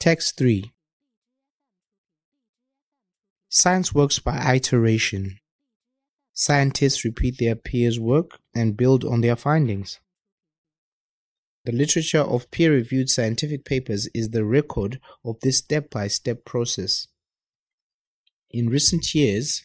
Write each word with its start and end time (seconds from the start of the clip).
Text 0.00 0.38
3 0.38 0.70
Science 3.48 3.92
works 3.92 4.20
by 4.20 4.54
iteration. 4.54 5.40
Scientists 6.32 7.04
repeat 7.04 7.38
their 7.38 7.56
peers' 7.56 7.98
work 7.98 8.38
and 8.54 8.76
build 8.76 9.04
on 9.04 9.22
their 9.22 9.34
findings. 9.34 9.98
The 11.64 11.72
literature 11.72 12.20
of 12.20 12.48
peer 12.52 12.72
reviewed 12.72 13.10
scientific 13.10 13.64
papers 13.64 14.08
is 14.14 14.30
the 14.30 14.44
record 14.44 15.00
of 15.24 15.40
this 15.42 15.58
step 15.58 15.90
by 15.90 16.06
step 16.06 16.44
process. 16.44 17.08
In 18.50 18.68
recent 18.68 19.16
years, 19.16 19.64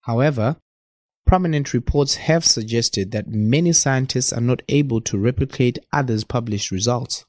however, 0.00 0.56
prominent 1.26 1.74
reports 1.74 2.14
have 2.14 2.46
suggested 2.46 3.10
that 3.10 3.28
many 3.28 3.74
scientists 3.74 4.32
are 4.32 4.40
not 4.40 4.62
able 4.70 5.02
to 5.02 5.18
replicate 5.18 5.78
others' 5.92 6.24
published 6.24 6.70
results. 6.70 7.26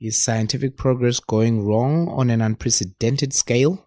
Is 0.00 0.22
scientific 0.22 0.76
progress 0.76 1.20
going 1.20 1.64
wrong 1.64 2.08
on 2.08 2.30
an 2.30 2.40
unprecedented 2.40 3.32
scale? 3.32 3.86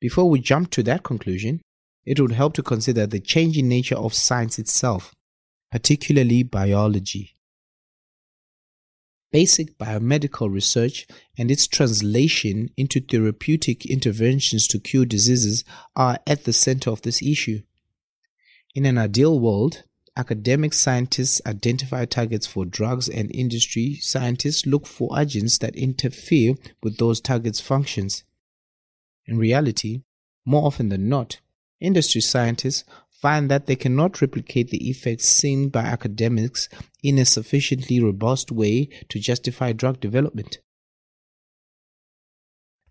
Before 0.00 0.30
we 0.30 0.40
jump 0.40 0.70
to 0.72 0.82
that 0.84 1.02
conclusion, 1.02 1.60
it 2.04 2.20
would 2.20 2.32
help 2.32 2.54
to 2.54 2.62
consider 2.62 3.06
the 3.06 3.18
changing 3.18 3.68
nature 3.68 3.96
of 3.96 4.14
science 4.14 4.58
itself, 4.58 5.14
particularly 5.72 6.44
biology 6.44 7.36
basic 9.36 9.76
biomedical 9.76 10.50
research 10.50 11.06
and 11.36 11.50
its 11.50 11.66
translation 11.66 12.70
into 12.78 13.00
therapeutic 13.00 13.84
interventions 13.84 14.66
to 14.66 14.78
cure 14.78 15.04
diseases 15.04 15.62
are 15.94 16.18
at 16.26 16.44
the 16.44 16.54
center 16.54 16.88
of 16.88 17.02
this 17.02 17.20
issue. 17.20 17.60
In 18.74 18.86
an 18.86 18.96
ideal 18.96 19.38
world, 19.38 19.84
academic 20.16 20.72
scientists 20.72 21.40
identify 21.46 22.04
targets 22.04 22.46
for 22.46 22.64
drugs 22.64 23.08
and 23.08 23.30
industry 23.34 23.96
scientists 23.96 24.66
look 24.66 24.86
for 24.86 25.18
agents 25.18 25.58
that 25.58 25.76
interfere 25.76 26.54
with 26.82 26.96
those 26.96 27.20
targets' 27.20 27.60
functions. 27.60 28.24
In 29.26 29.38
reality, 29.38 30.02
more 30.44 30.66
often 30.66 30.88
than 30.88 31.08
not, 31.08 31.40
industry 31.80 32.20
scientists 32.20 32.84
find 33.10 33.50
that 33.50 33.66
they 33.66 33.76
cannot 33.76 34.20
replicate 34.20 34.70
the 34.70 34.88
effects 34.88 35.26
seen 35.26 35.68
by 35.68 35.80
academics 35.80 36.68
in 37.02 37.18
a 37.18 37.24
sufficiently 37.24 38.00
robust 38.00 38.52
way 38.52 38.88
to 39.08 39.18
justify 39.18 39.72
drug 39.72 40.00
development. 40.00 40.58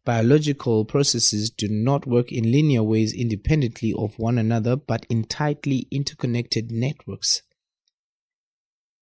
Biological 0.05 0.85
processes 0.85 1.49
do 1.49 1.67
not 1.67 2.05
work 2.05 2.31
in 2.31 2.51
linear 2.51 2.83
ways 2.83 3.11
independently 3.11 3.91
of 3.91 4.19
one 4.19 4.37
another 4.37 4.75
but 4.75 5.03
in 5.09 5.23
tightly 5.23 5.87
interconnected 5.89 6.71
networks. 6.71 7.41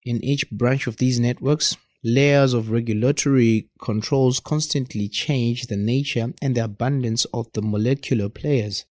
In 0.06 0.24
each 0.24 0.50
branch 0.50 0.88
of 0.88 0.98
these 0.98 1.20
networks, 1.20 1.76
layers 2.06 2.54
of 2.54 2.72
regulatory 2.72 3.70
controls 3.82 4.40
constantly 4.40 5.10
change 5.10 5.68
the 5.68 5.76
nature 5.76 6.34
and 6.42 6.56
the 6.56 6.64
abundance 6.64 7.26
of 7.34 7.52
the 7.52 7.62
molecular 7.62 8.30
players. 8.30 8.86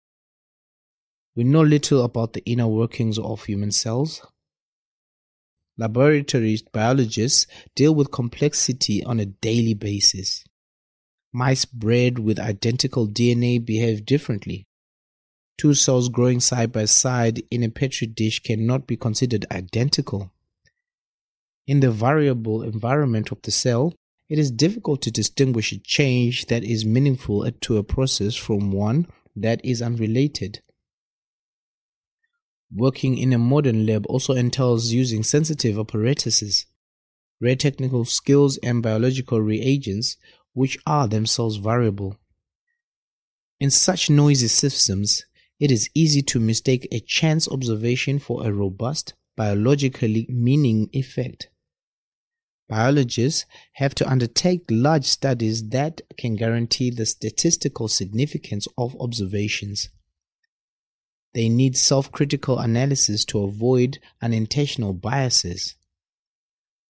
We 1.34 1.46
know 1.46 1.62
little 1.62 2.04
about 2.04 2.34
the 2.34 2.44
inner 2.46 2.68
workings 2.68 3.18
of 3.18 3.46
human 3.46 3.72
cells. 3.72 4.22
Laboratory 5.78 6.60
biologists 6.74 7.48
deal 7.74 7.96
with 7.96 8.12
complexity 8.12 9.02
on 9.06 9.22
a 9.22 9.26
daily 9.26 9.74
basis. 9.74 10.44
Mice 11.34 11.66
bred 11.66 12.20
with 12.20 12.40
identical 12.40 13.08
DNA 13.08 13.64
behave 13.64 14.06
differently. 14.06 14.66
Two 15.58 15.74
cells 15.74 16.10
growing 16.10 16.40
side 16.40 16.72
by 16.72 16.86
side 16.86 17.44
in 17.50 17.64
a 17.64 17.70
petri 17.70 18.08
dish 18.08 18.42
cannot 18.42 18.88
be 18.88 18.98
considered 18.98 19.46
identical. 19.52 20.32
In 21.68 21.80
the 21.80 21.92
variable 21.92 22.64
environment 22.64 23.32
of 23.32 23.42
the 23.44 23.52
cell, 23.52 23.94
it 24.28 24.40
is 24.40 24.52
difficult 24.52 25.02
to 25.04 25.12
distinguish 25.12 25.72
a 25.72 25.80
change 25.80 26.48
that 26.48 26.64
is 26.64 26.86
meaningful 26.86 27.50
to 27.50 27.78
a 27.78 27.84
process 27.84 28.36
from 28.36 28.72
one 28.72 29.08
that 29.36 29.64
is 29.64 29.82
unrelated. 29.82 30.62
Working 32.74 33.18
in 33.18 33.34
a 33.34 33.38
modern 33.38 33.86
lab 33.86 34.06
also 34.08 34.34
entails 34.34 34.92
using 34.92 35.24
sensitive 35.24 35.78
apparatuses, 35.78 36.66
rare 37.42 37.56
technical 37.56 38.06
skills, 38.06 38.58
and 38.64 38.82
biological 38.82 39.42
reagents, 39.42 40.16
which 40.54 40.78
are 40.86 41.08
themselves 41.08 41.58
variable. 41.58 42.18
In 43.60 43.70
such 43.70 44.10
noisy 44.10 44.48
systems, 44.48 45.26
it 45.60 45.72
is 45.72 45.90
easy 45.94 46.22
to 46.24 46.40
mistake 46.40 46.88
a 46.92 47.00
chance 47.00 47.48
observation 47.48 48.18
for 48.18 48.46
a 48.46 48.52
robust, 48.52 49.14
biologically 49.38 50.26
meaning 50.30 50.90
effect. 50.94 51.50
Biologists 52.68 53.46
have 53.74 53.94
to 53.96 54.10
undertake 54.10 54.64
large 54.70 55.06
studies 55.06 55.70
that 55.70 56.02
can 56.18 56.36
guarantee 56.36 56.90
the 56.90 57.06
statistical 57.06 57.88
significance 57.88 58.68
of 58.78 58.96
observations. 59.00 59.90
They 61.34 61.50
need 61.50 61.78
self 61.78 62.12
critical 62.12 62.60
analysis 62.60 63.26
to 63.26 63.44
avoid 63.44 64.00
unintentional 64.22 64.94
biases. 64.94 65.76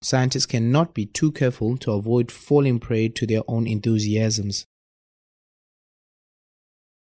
Scientists 0.02 0.46
cannot 0.46 0.94
be 0.94 1.06
too 1.06 1.32
careful 1.32 1.76
to 1.78 1.92
avoid 1.92 2.30
falling 2.30 2.78
prey 2.78 3.08
to 3.08 3.26
their 3.26 3.42
own 3.48 3.66
enthusiasms. 3.66 4.66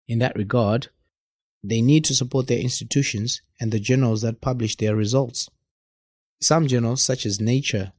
In 0.07 0.19
that 0.19 0.37
regard, 0.37 0.89
they 1.63 1.81
need 1.81 2.05
to 2.07 2.15
support 2.15 2.47
their 2.47 2.59
institutions 2.59 3.43
and 3.61 3.73
the 3.73 3.81
journals 3.81 4.23
that 4.23 4.41
publish 4.41 4.77
their 4.77 4.97
results. 4.97 5.49
Some 6.41 6.67
journals, 6.67 7.03
such 7.03 7.27
as 7.27 7.41
Nature, 7.41 7.93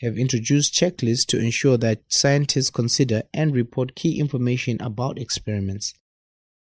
have 0.00 0.16
introduced 0.16 0.72
checklists 0.72 1.26
to 1.26 1.38
ensure 1.38 1.76
that 1.76 2.02
scientists 2.08 2.70
consider 2.70 3.22
and 3.34 3.54
report 3.54 3.94
key 3.94 4.18
information 4.18 4.80
about 4.80 5.18
experiments. 5.18 5.94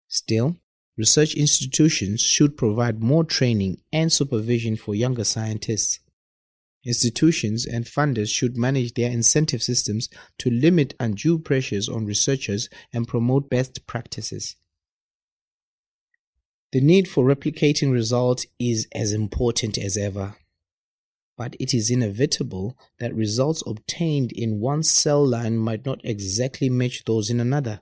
Still, 0.07 0.57
Research 0.97 1.35
institutions 1.35 2.22
should 2.22 2.56
provide 2.56 3.03
more 3.03 3.25
training 3.25 3.81
and 3.91 4.12
supervision 4.13 4.78
for 4.78 4.95
younger 4.95 5.25
scientists. 5.25 6.00
Institutions 6.85 7.66
and 7.66 7.85
funders 7.85 8.29
should 8.29 8.56
manage 8.56 8.94
their 8.94 9.09
incentive 9.09 9.63
systems 9.63 10.07
to 10.38 10.51
limit 10.51 10.94
undue 11.00 11.40
pressures 11.40 11.90
on 11.90 12.06
researchers 12.06 12.69
and 12.94 13.07
promote 13.07 13.50
best 13.50 13.88
practices. 13.88 14.56
The 16.72 16.81
need 16.81 17.07
for 17.07 17.25
replicating 17.25 17.91
results 17.91 18.45
is 18.59 18.88
as 18.94 19.13
important 19.13 19.78
as 19.78 19.97
ever, 19.97 20.35
but 21.38 21.56
it 21.59 21.74
is 21.74 21.90
inevitable 21.90 22.78
that 23.00 23.16
results 23.16 23.63
obtained 23.66 24.31
in 24.34 24.59
one 24.59 24.84
cell 24.84 25.25
line 25.25 25.57
might 25.57 25.85
not 25.85 26.01
exactly 26.03 26.69
match 26.69 27.03
those 27.06 27.29
in 27.29 27.40
another. 27.40 27.79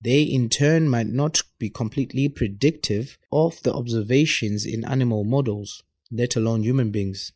They 0.00 0.22
in 0.22 0.48
turn 0.50 0.88
might 0.88 1.06
not 1.06 1.40
be 1.58 1.70
completely 1.70 2.28
predictive 2.28 3.16
of 3.32 3.62
the 3.62 3.72
observations 3.72 4.66
in 4.66 4.84
animal 4.84 5.24
models, 5.24 5.82
let 6.10 6.36
alone 6.36 6.62
human 6.62 6.90
beings. 6.90 7.32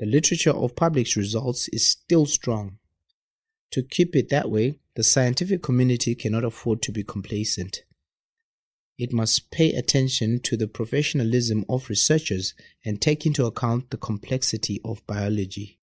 The 0.00 0.06
literature 0.06 0.52
of 0.52 0.76
published 0.76 1.14
results 1.14 1.68
is 1.68 1.86
still 1.86 2.24
strong. 2.24 2.78
To 3.72 3.82
keep 3.82 4.16
it 4.16 4.30
that 4.30 4.50
way, 4.50 4.78
the 4.94 5.02
scientific 5.02 5.62
community 5.62 6.14
cannot 6.14 6.42
afford 6.42 6.80
to 6.84 6.90
be 6.90 7.04
complacent. 7.04 7.84
It 8.96 9.12
must 9.12 9.50
pay 9.50 9.74
attention 9.74 10.40
to 10.40 10.56
the 10.56 10.68
professionalism 10.68 11.66
of 11.68 11.90
researchers 11.90 12.54
and 12.82 12.98
take 12.98 13.26
into 13.26 13.44
account 13.44 13.90
the 13.90 13.98
complexity 13.98 14.80
of 14.86 15.06
biology. 15.06 15.79